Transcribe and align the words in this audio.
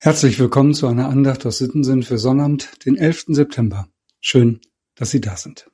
Herzlich 0.00 0.38
willkommen 0.38 0.74
zu 0.74 0.86
einer 0.86 1.08
Andacht 1.08 1.44
aus 1.44 1.58
Sittensinn 1.58 2.04
für 2.04 2.18
Sonnabend, 2.18 2.86
den 2.86 2.96
11. 2.96 3.24
September. 3.30 3.88
Schön, 4.20 4.60
dass 4.94 5.10
Sie 5.10 5.20
da 5.20 5.36
sind. 5.36 5.72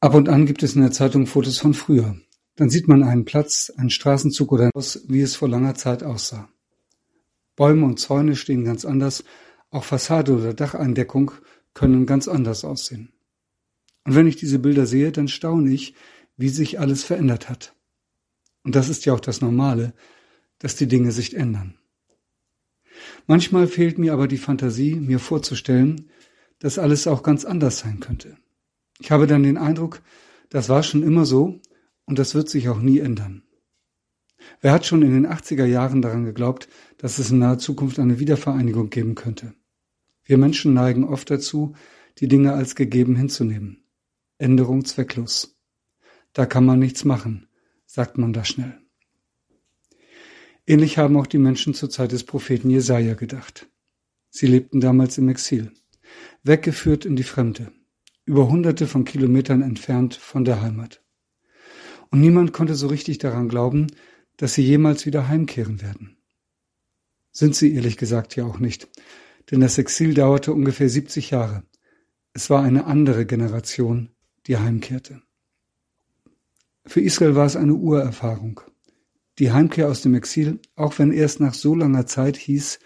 Ab 0.00 0.14
und 0.14 0.30
an 0.30 0.46
gibt 0.46 0.62
es 0.62 0.76
in 0.76 0.80
der 0.80 0.90
Zeitung 0.90 1.26
Fotos 1.26 1.58
von 1.58 1.74
früher. 1.74 2.18
Dann 2.56 2.70
sieht 2.70 2.88
man 2.88 3.02
einen 3.02 3.26
Platz, 3.26 3.70
einen 3.76 3.90
Straßenzug 3.90 4.50
oder 4.50 4.70
aus, 4.72 5.04
wie 5.08 5.20
es 5.20 5.36
vor 5.36 5.50
langer 5.50 5.74
Zeit 5.74 6.02
aussah. 6.02 6.48
Bäume 7.54 7.84
und 7.84 8.00
Zäune 8.00 8.34
stehen 8.34 8.64
ganz 8.64 8.86
anders, 8.86 9.24
auch 9.68 9.84
Fassade 9.84 10.32
oder 10.32 10.54
Dacheindeckung 10.54 11.32
können 11.74 12.06
ganz 12.06 12.28
anders 12.28 12.64
aussehen. 12.64 13.12
Und 14.06 14.14
wenn 14.14 14.26
ich 14.26 14.36
diese 14.36 14.58
Bilder 14.58 14.86
sehe, 14.86 15.12
dann 15.12 15.28
staune 15.28 15.70
ich, 15.70 15.94
wie 16.38 16.48
sich 16.48 16.80
alles 16.80 17.04
verändert 17.04 17.50
hat. 17.50 17.74
Und 18.64 18.74
das 18.74 18.88
ist 18.88 19.04
ja 19.04 19.12
auch 19.12 19.20
das 19.20 19.42
Normale, 19.42 19.92
dass 20.58 20.76
die 20.76 20.88
Dinge 20.88 21.12
sich 21.12 21.36
ändern. 21.36 21.74
Manchmal 23.26 23.66
fehlt 23.66 23.98
mir 23.98 24.12
aber 24.12 24.28
die 24.28 24.38
Fantasie, 24.38 24.96
mir 24.96 25.18
vorzustellen, 25.18 26.10
dass 26.58 26.78
alles 26.78 27.06
auch 27.06 27.22
ganz 27.22 27.44
anders 27.44 27.78
sein 27.78 28.00
könnte. 28.00 28.36
Ich 29.00 29.10
habe 29.10 29.26
dann 29.26 29.42
den 29.42 29.56
Eindruck, 29.56 30.02
das 30.50 30.68
war 30.68 30.82
schon 30.82 31.02
immer 31.02 31.24
so 31.24 31.60
und 32.04 32.18
das 32.18 32.34
wird 32.34 32.48
sich 32.48 32.68
auch 32.68 32.80
nie 32.80 32.98
ändern. 32.98 33.42
Wer 34.60 34.72
hat 34.72 34.86
schon 34.86 35.02
in 35.02 35.12
den 35.12 35.26
80er 35.26 35.64
Jahren 35.64 36.02
daran 36.02 36.24
geglaubt, 36.24 36.68
dass 36.98 37.18
es 37.18 37.30
in 37.30 37.38
naher 37.38 37.58
Zukunft 37.58 37.98
eine 37.98 38.18
Wiedervereinigung 38.18 38.90
geben 38.90 39.14
könnte? 39.14 39.54
Wir 40.24 40.38
Menschen 40.38 40.74
neigen 40.74 41.04
oft 41.04 41.30
dazu, 41.30 41.74
die 42.18 42.28
Dinge 42.28 42.52
als 42.52 42.74
gegeben 42.74 43.16
hinzunehmen. 43.16 43.84
Änderung 44.38 44.84
zwecklos. 44.84 45.56
Da 46.32 46.46
kann 46.46 46.64
man 46.64 46.78
nichts 46.78 47.04
machen, 47.04 47.48
sagt 47.86 48.18
man 48.18 48.32
da 48.32 48.44
schnell. 48.44 48.79
Ähnlich 50.70 50.98
haben 50.98 51.16
auch 51.16 51.26
die 51.26 51.38
Menschen 51.38 51.74
zur 51.74 51.90
Zeit 51.90 52.12
des 52.12 52.22
Propheten 52.22 52.70
Jesaja 52.70 53.14
gedacht. 53.14 53.68
Sie 54.28 54.46
lebten 54.46 54.80
damals 54.80 55.18
im 55.18 55.28
Exil, 55.28 55.72
weggeführt 56.44 57.04
in 57.04 57.16
die 57.16 57.24
Fremde, 57.24 57.72
über 58.24 58.48
hunderte 58.48 58.86
von 58.86 59.04
Kilometern 59.04 59.62
entfernt 59.62 60.14
von 60.14 60.44
der 60.44 60.62
Heimat. 60.62 61.02
Und 62.12 62.20
niemand 62.20 62.52
konnte 62.52 62.76
so 62.76 62.86
richtig 62.86 63.18
daran 63.18 63.48
glauben, 63.48 63.88
dass 64.36 64.54
sie 64.54 64.62
jemals 64.62 65.06
wieder 65.06 65.26
heimkehren 65.26 65.82
werden. 65.82 66.18
Sind 67.32 67.56
sie 67.56 67.74
ehrlich 67.74 67.96
gesagt 67.96 68.36
ja 68.36 68.44
auch 68.44 68.60
nicht, 68.60 68.88
denn 69.50 69.58
das 69.58 69.76
Exil 69.76 70.14
dauerte 70.14 70.52
ungefähr 70.52 70.88
70 70.88 71.30
Jahre. 71.30 71.64
Es 72.32 72.48
war 72.48 72.62
eine 72.62 72.84
andere 72.84 73.26
Generation, 73.26 74.10
die 74.46 74.56
heimkehrte. 74.56 75.20
Für 76.86 77.00
Israel 77.00 77.34
war 77.34 77.46
es 77.46 77.56
eine 77.56 77.74
Urerfahrung 77.74 78.60
die 79.40 79.52
Heimkehr 79.52 79.88
aus 79.88 80.02
dem 80.02 80.14
Exil, 80.14 80.60
auch 80.76 80.98
wenn 80.98 81.12
erst 81.12 81.40
nach 81.40 81.54
so 81.54 81.74
langer 81.74 82.06
Zeit 82.06 82.36
hieß, 82.36 82.78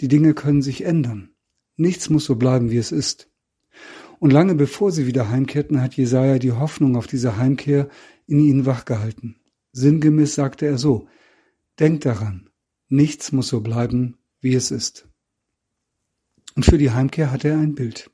die 0.00 0.08
Dinge 0.08 0.34
können 0.34 0.62
sich 0.62 0.84
ändern. 0.84 1.30
Nichts 1.76 2.10
muss 2.10 2.24
so 2.24 2.36
bleiben, 2.36 2.70
wie 2.70 2.78
es 2.78 2.92
ist. 2.92 3.28
Und 4.20 4.32
lange 4.32 4.54
bevor 4.54 4.92
sie 4.92 5.06
wieder 5.06 5.28
heimkehrten, 5.28 5.82
hat 5.82 5.94
Jesaja 5.94 6.38
die 6.38 6.52
Hoffnung 6.52 6.96
auf 6.96 7.08
diese 7.08 7.36
Heimkehr 7.36 7.88
in 8.26 8.38
ihnen 8.38 8.66
wachgehalten. 8.66 9.36
Sinngemäß 9.72 10.34
sagte 10.34 10.66
er 10.66 10.78
so, 10.78 11.08
Denkt 11.78 12.06
daran, 12.06 12.48
nichts 12.88 13.32
muss 13.32 13.48
so 13.48 13.60
bleiben, 13.60 14.16
wie 14.40 14.54
es 14.54 14.70
ist. 14.70 15.08
Und 16.54 16.64
für 16.64 16.78
die 16.78 16.92
Heimkehr 16.92 17.30
hat 17.30 17.44
er 17.44 17.58
ein 17.58 17.74
Bild. 17.74 18.10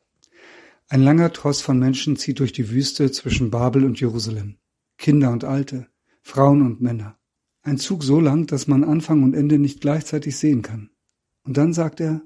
Ein 0.89 1.03
langer 1.03 1.33
Tross 1.33 1.61
von 1.61 1.79
Menschen 1.79 2.17
zieht 2.17 2.41
durch 2.41 2.53
die 2.53 2.71
Wüste 2.71 3.13
zwischen 3.13 3.51
Babel 3.51 3.85
und 3.85 4.01
Jerusalem. 4.01 4.57
Kinder 4.99 5.31
und 5.31 5.45
Alte, 5.45 5.87
Frauen 6.23 6.63
und 6.63 6.81
Männer. 6.81 7.19
Ein 7.63 7.79
Zug 7.79 8.03
so 8.03 8.19
lang, 8.21 8.47
dass 8.47 8.67
man 8.67 8.85
Anfang 8.85 9.23
und 9.23 9.35
Ende 9.35 9.59
nicht 9.59 9.81
gleichzeitig 9.81 10.37
sehen 10.37 10.63
kann. 10.63 10.91
Und 11.45 11.57
dann 11.57 11.73
sagt 11.73 12.01
er, 12.01 12.23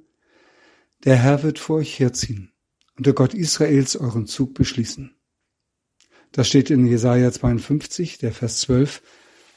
der 1.04 1.16
Herr 1.16 1.42
wird 1.42 1.58
vor 1.58 1.76
euch 1.76 1.98
herziehen 1.98 2.52
und 2.96 3.06
der 3.06 3.12
Gott 3.12 3.34
Israels 3.34 3.96
euren 3.96 4.26
Zug 4.26 4.54
beschließen. 4.54 5.14
Das 6.32 6.48
steht 6.48 6.70
in 6.70 6.86
Jesaja 6.86 7.30
52, 7.30 8.18
der 8.18 8.32
Vers 8.32 8.60
12 8.60 9.02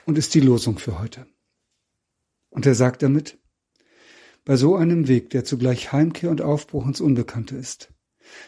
und 0.06 0.18
ist 0.18 0.34
die 0.34 0.42
Losung 0.42 0.80
für 0.80 1.00
heute. 1.00 1.26
Und 2.50 2.66
er 2.66 2.76
sagt 2.76 3.02
damit, 3.02 3.38
bei 4.46 4.56
so 4.56 4.76
einem 4.76 5.08
Weg, 5.08 5.30
der 5.30 5.44
zugleich 5.46 5.92
Heimkehr 5.92 6.30
und 6.30 6.42
Aufbruch 6.42 6.86
ins 6.88 7.02
Unbekannte 7.02 7.56
ist, 7.56 7.94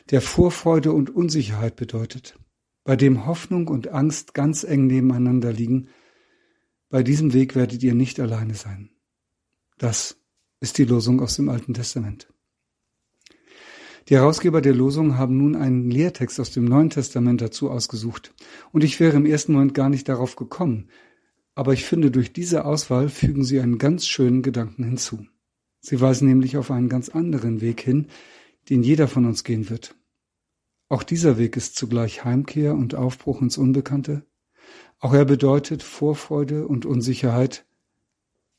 der 0.09 0.21
Vorfreude 0.21 0.91
und 0.91 1.09
Unsicherheit 1.09 1.75
bedeutet, 1.75 2.37
bei 2.83 2.95
dem 2.95 3.25
Hoffnung 3.25 3.67
und 3.67 3.89
Angst 3.89 4.33
ganz 4.33 4.63
eng 4.63 4.87
nebeneinander 4.87 5.53
liegen, 5.53 5.89
bei 6.91 7.03
diesem 7.03 7.33
Weg 7.33 7.55
werdet 7.55 7.81
ihr 7.81 7.95
nicht 7.95 8.19
alleine 8.19 8.53
sein. 8.53 8.89
Das 9.77 10.17
ist 10.59 10.77
die 10.77 10.83
Losung 10.83 11.21
aus 11.21 11.37
dem 11.37 11.47
Alten 11.47 11.73
Testament. 11.73 12.27
Die 14.09 14.15
Herausgeber 14.15 14.61
der 14.61 14.73
Losung 14.73 15.17
haben 15.17 15.37
nun 15.37 15.55
einen 15.55 15.89
Lehrtext 15.89 16.39
aus 16.39 16.51
dem 16.51 16.65
Neuen 16.65 16.89
Testament 16.89 17.39
dazu 17.39 17.71
ausgesucht. 17.71 18.33
Und 18.73 18.83
ich 18.83 18.99
wäre 18.99 19.15
im 19.15 19.25
ersten 19.25 19.53
Moment 19.53 19.73
gar 19.73 19.89
nicht 19.89 20.09
darauf 20.09 20.35
gekommen. 20.35 20.89
Aber 21.55 21.71
ich 21.71 21.85
finde, 21.85 22.11
durch 22.11 22.33
diese 22.33 22.65
Auswahl 22.65 23.07
fügen 23.07 23.45
sie 23.45 23.61
einen 23.61 23.77
ganz 23.77 24.05
schönen 24.05 24.41
Gedanken 24.41 24.83
hinzu. 24.83 25.25
Sie 25.79 26.01
weisen 26.01 26.27
nämlich 26.27 26.57
auf 26.57 26.71
einen 26.71 26.89
ganz 26.89 27.09
anderen 27.09 27.61
Weg 27.61 27.79
hin, 27.79 28.07
den 28.69 28.83
jeder 28.83 29.07
von 29.07 29.25
uns 29.25 29.43
gehen 29.45 29.69
wird. 29.69 29.95
Auch 30.89 31.03
dieser 31.03 31.37
Weg 31.37 31.55
ist 31.55 31.75
zugleich 31.75 32.25
Heimkehr 32.25 32.75
und 32.75 32.95
Aufbruch 32.95 33.41
ins 33.41 33.57
Unbekannte, 33.57 34.25
auch 35.01 35.13
er 35.13 35.25
bedeutet 35.25 35.81
Vorfreude 35.81 36.67
und 36.67 36.85
Unsicherheit 36.85 37.65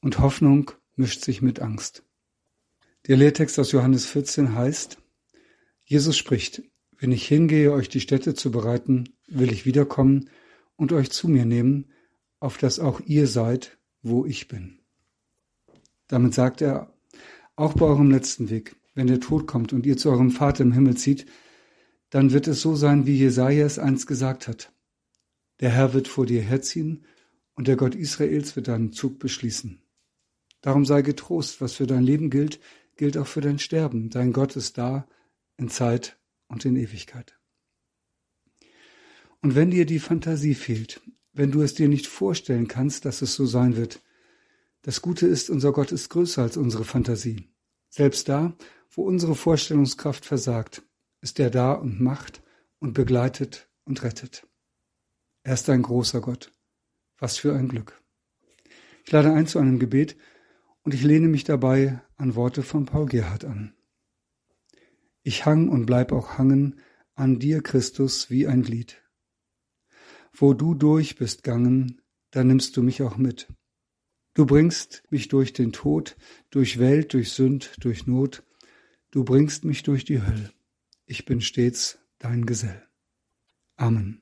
und 0.01 0.19
Hoffnung 0.19 0.73
mischt 0.97 1.25
sich 1.25 1.41
mit 1.41 1.61
Angst. 1.61 2.05
Der 3.07 3.17
Lehrtext 3.17 3.59
aus 3.59 3.71
Johannes 3.73 4.07
14 4.07 4.55
heißt, 4.55 4.99
Jesus 5.85 6.17
spricht, 6.17 6.63
wenn 6.99 7.13
ich 7.13 7.27
hingehe, 7.27 7.73
euch 7.73 7.89
die 7.89 8.01
Städte 8.01 8.35
zu 8.35 8.51
bereiten, 8.51 9.09
will 9.29 9.53
ich 9.53 9.67
wiederkommen 9.67 10.31
und 10.77 10.93
euch 10.93 11.11
zu 11.11 11.29
mir 11.29 11.45
nehmen, 11.45 11.93
auf 12.41 12.59
dass 12.59 12.81
auch 12.81 13.01
ihr 13.01 13.29
seid, 13.29 13.79
wo 14.03 14.27
ich 14.27 14.49
bin. 14.49 14.81
Damit 16.09 16.35
sagt 16.35 16.61
er, 16.61 16.93
auch 17.55 17.75
bei 17.75 17.87
eurem 17.87 18.11
letzten 18.11 18.51
Weg, 18.51 18.75
wenn 18.95 19.07
der 19.07 19.21
Tod 19.21 19.47
kommt 19.47 19.73
und 19.73 19.87
ihr 19.87 19.97
zu 19.97 20.11
eurem 20.11 20.33
Vater 20.33 20.65
im 20.65 20.73
Himmel 20.73 20.97
zieht, 20.97 21.27
dann 22.11 22.33
wird 22.33 22.49
es 22.49 22.61
so 22.61 22.75
sein, 22.75 23.07
wie 23.07 23.17
Jesaja 23.17 23.65
es 23.65 23.79
einst 23.79 24.09
gesagt 24.09 24.49
hat. 24.49 24.73
Der 25.63 25.71
Herr 25.71 25.95
wird 25.95 26.09
vor 26.09 26.27
dir 26.27 26.43
herziehen 26.43 27.05
und 27.55 27.69
der 27.69 27.77
Gott 27.77 27.95
Israels 27.95 28.57
wird 28.57 28.67
deinen 28.67 28.93
Zug 28.93 29.21
beschließen. 29.21 29.81
Darum 30.61 30.85
sei 30.85 31.03
getrost, 31.03 31.61
was 31.61 31.75
für 31.75 31.87
dein 31.87 32.03
Leben 32.03 32.31
gilt, 32.31 32.59
gilt 32.97 33.17
auch 33.17 33.29
für 33.29 33.41
dein 33.41 33.61
Sterben. 33.61 34.11
Dein 34.11 34.33
Gott 34.33 34.57
ist 34.57 34.77
da 34.77 35.07
in 35.57 35.69
Zeit 35.69 36.19
und 36.49 36.65
in 36.65 36.75
Ewigkeit. 36.75 37.39
Und 39.41 39.55
wenn 39.55 39.71
dir 39.71 39.87
die 39.87 40.01
Fantasie 40.01 40.57
fehlt, 40.57 41.01
wenn 41.33 41.53
du 41.53 41.63
es 41.63 41.75
dir 41.75 41.89
nicht 41.89 42.09
vorstellen 42.09 42.67
kannst, 42.67 43.05
dass 43.05 43.23
es 43.23 43.35
so 43.37 43.47
sein 43.47 43.77
wird, 43.77 44.03
das 44.83 45.01
Gute 45.01 45.29
ist, 45.29 45.49
unser 45.49 45.73
Gott 45.73 45.93
ist 45.93 46.09
größer 46.09 46.43
als 46.43 46.57
unsere 46.57 46.85
Fantasie. 46.85 47.49
Selbst 47.89 48.29
da, 48.29 48.57
wo 48.91 49.05
unsere 49.05 49.37
Vorstellungskraft 49.37 50.25
versagt, 50.25 50.83
ist 51.21 51.39
er 51.39 51.51
da 51.51 51.73
und 51.73 52.01
macht 52.01 52.43
und 52.81 52.95
begleitet 52.95 53.69
und 53.85 54.03
rettet. 54.03 54.45
Er 55.43 55.55
ist 55.55 55.69
ein 55.69 55.83
großer 55.83 56.21
Gott. 56.21 56.55
Was 57.19 57.39
für 57.39 57.55
ein 57.55 57.69
Glück. 57.69 58.01
Ich 59.05 59.13
lade 59.13 59.33
ein 59.33 59.47
zu 59.47 59.59
einem 59.59 59.79
Gebet 59.79 60.17
und 60.83 60.95
ich 60.95 61.03
lehne 61.03 61.29
mich 61.29 61.45
dabei 61.45 62.01
an 62.17 62.35
Worte 62.35 62.63
von 62.63 62.87
Paul 62.87 63.07
Gerhard 63.07 63.45
an. 63.45 63.75
Ich 65.23 65.47
hang 65.47 65.69
und 65.69 65.87
bleib 65.87 66.13
auch 66.13 66.39
hangen 66.39 66.81
an 67.15 67.39
dir, 67.39 67.63
Christus, 67.63 68.31
wie 68.31 68.47
ein 68.47 68.63
Glied. 68.63 69.03
Wo 70.33 70.55
du 70.55 70.75
durch 70.75 71.17
bist 71.17 71.43
gangen, 71.43 72.01
da 72.31 72.43
nimmst 72.43 72.77
du 72.77 72.83
mich 72.83 73.03
auch 73.03 73.17
mit. 73.17 73.49
Du 74.35 74.47
bringst 74.47 75.03
mich 75.11 75.29
durch 75.29 75.53
den 75.53 75.73
Tod, 75.73 76.17
durch 76.51 76.79
Welt, 76.79 77.13
durch 77.13 77.33
Sünd, 77.33 77.73
durch 77.81 78.07
Not. 78.07 78.43
Du 79.11 79.25
bringst 79.25 79.65
mich 79.65 79.83
durch 79.83 80.05
die 80.05 80.23
Hölle. 80.23 80.53
Ich 81.05 81.27
bin 81.27 81.41
stets 81.41 81.99
dein 82.19 82.47
Gesell. 82.47 82.83
Amen. 83.77 84.22